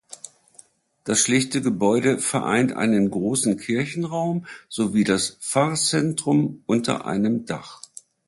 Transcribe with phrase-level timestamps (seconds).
[1.03, 7.83] Das schlichte Gebäude vereint einen großen Kirchenraum sowie das Pfarrzentrum unter einem Dach.